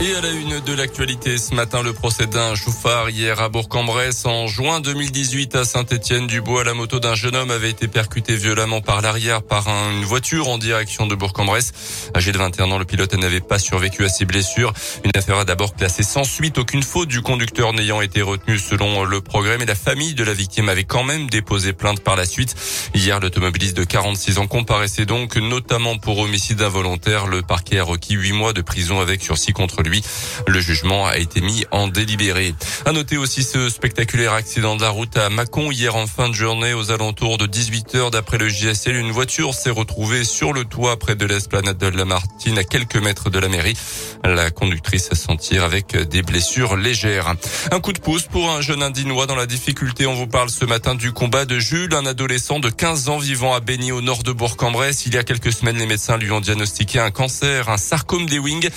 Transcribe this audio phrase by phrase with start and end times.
[0.00, 4.26] Et à la une de l'actualité ce matin, le procès d'un chauffard hier à Bourg-en-Bresse.
[4.26, 9.00] En juin 2018 à Saint-Étienne-du-Bois, la moto d'un jeune homme avait été percutée violemment par
[9.00, 12.10] l'arrière par une voiture en direction de Bourg-en-Bresse.
[12.16, 14.72] Âgé de 21 ans, le pilote n'avait pas survécu à ses blessures.
[15.04, 19.04] Une affaire a d'abord classée sans suite, aucune faute du conducteur n'ayant été retenue selon
[19.04, 19.58] le progrès.
[19.58, 22.56] Mais la famille de la victime avait quand même déposé plainte par la suite.
[22.94, 27.28] Hier, l'automobiliste de 46 ans comparaissait donc notamment pour homicide involontaire.
[27.28, 30.02] Le parquet a requis 8 mois de prison avec sursis contre lui.
[30.46, 32.54] Le jugement a été mis en délibéré.
[32.86, 36.34] À noter aussi ce spectaculaire accident de la route à Mâcon hier en fin de
[36.34, 38.96] journée aux alentours de 18 heures d'après le JSL.
[38.96, 42.96] Une voiture s'est retrouvée sur le toit près de l'esplanade de la Martine à quelques
[42.96, 43.76] mètres de la mairie.
[44.24, 47.34] La conductrice s'en tire avec des blessures légères.
[47.70, 50.06] Un coup de pouce pour un jeune indinois dans la difficulté.
[50.06, 53.54] On vous parle ce matin du combat de Jules, un adolescent de 15 ans vivant
[53.54, 55.06] à Béni au nord de Bourg-en-Bresse.
[55.06, 58.38] Il y a quelques semaines, les médecins lui ont diagnostiqué un cancer, un sarcome des
[58.38, 58.68] wings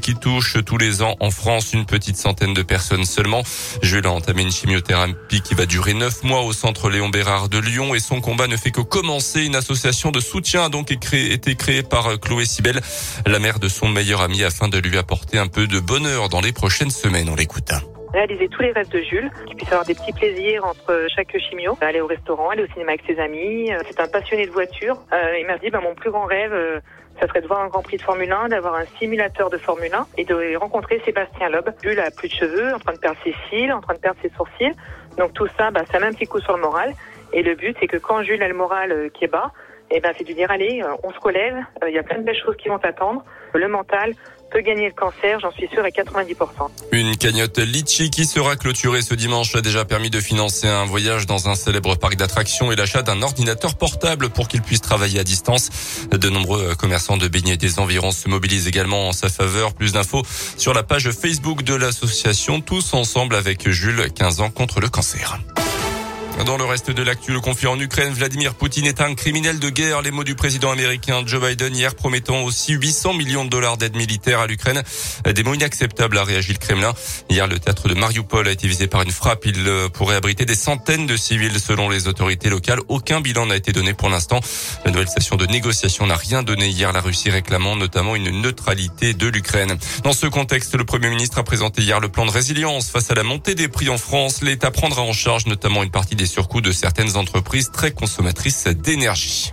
[0.00, 3.42] qui touche tous les ans en France, une petite centaine de personnes seulement.
[3.82, 7.58] Jules a entamé une chimiothérapie qui va durer neuf mois au centre Léon Bérard de
[7.58, 9.44] Lyon et son combat ne fait que commencer.
[9.44, 12.80] Une association de soutien a donc été créée par euh, Chloé Sibel,
[13.26, 16.40] la mère de son meilleur ami, afin de lui apporter un peu de bonheur dans
[16.40, 17.28] les prochaines semaines.
[17.28, 17.72] On l'écoute
[18.14, 21.76] réaliser tous les rêves de Jules, qu'il puisse avoir des petits plaisirs entre chaque chimio,
[21.80, 23.72] aller au restaurant, aller au cinéma avec ses amis.
[23.72, 24.96] Euh, c'est un passionné de voiture.
[25.12, 26.80] Euh, il m'a dit, bah, mon plus grand rêve, euh,
[27.20, 29.92] ça serait de voir un Grand Prix de Formule 1, d'avoir un simulateur de Formule
[29.92, 31.70] 1 et de rencontrer Sébastien Loeb.
[31.82, 34.18] Jules a plus de cheveux, en train de perdre ses cils, en train de perdre
[34.22, 34.72] ses sourcils.
[35.16, 36.92] Donc tout ça, bah, ça met un petit coup sur le moral.
[37.32, 39.52] Et le but, c'est que quand Jules a le moral qui est bas,
[39.90, 42.40] eh ben, c'est de dire, allez, on se relève, il y a plein de belles
[42.42, 43.24] choses qui vont t'attendre.
[43.54, 44.14] Le mental,
[44.54, 46.70] peut gagner le cancer, j'en suis sûre à 90%.
[46.92, 51.26] Une cagnotte Litchi qui sera clôturée ce dimanche a déjà permis de financer un voyage
[51.26, 55.24] dans un célèbre parc d'attractions et l'achat d'un ordinateur portable pour qu'il puisse travailler à
[55.24, 56.06] distance.
[56.10, 59.74] De nombreux commerçants de beignets des environs se mobilisent également en sa faveur.
[59.74, 60.22] Plus d'infos
[60.56, 65.40] sur la page Facebook de l'association Tous ensemble avec Jules, 15 ans contre le cancer.
[66.42, 69.70] Dans le reste de l'actu, le conflit en Ukraine, Vladimir Poutine est un criminel de
[69.70, 70.02] guerre.
[70.02, 73.96] Les mots du président américain Joe Biden hier promettant aussi 800 millions de dollars d'aide
[73.96, 74.82] militaire à l'Ukraine.
[75.24, 76.92] Des mots inacceptables a réagi le Kremlin.
[77.30, 79.46] Hier, le théâtre de Mariupol a été visé par une frappe.
[79.46, 82.80] Il euh, pourrait abriter des centaines de civils selon les autorités locales.
[82.88, 84.40] Aucun bilan n'a été donné pour l'instant.
[84.84, 86.92] La nouvelle station de négociation n'a rien donné hier.
[86.92, 89.78] La Russie réclamant notamment une neutralité de l'Ukraine.
[90.02, 93.14] Dans ce contexte, le Premier ministre a présenté hier le plan de résilience face à
[93.14, 94.42] la montée des prix en France.
[94.42, 98.66] L'État prendra en charge notamment une partie des sur surcoûts de certaines entreprises très consommatrices
[98.66, 99.52] d'énergie.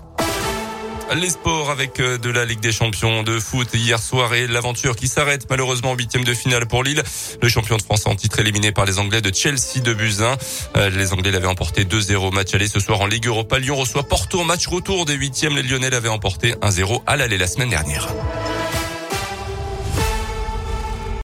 [1.15, 4.95] Les sports avec euh, de la Ligue des Champions de foot hier soir et l'aventure
[4.95, 7.03] qui s'arrête malheureusement en huitième de finale pour Lille.
[7.41, 10.37] Le champion de France en titre éliminé par les Anglais de Chelsea de Buzyn.
[10.77, 13.59] Euh, les Anglais l'avaient emporté 2-0 match aller ce soir en Ligue Europa.
[13.59, 15.57] Lyon reçoit Porto match retour des huitièmes.
[15.57, 18.07] Les Lyonnais l'avaient emporté 1-0 à l'aller la semaine dernière.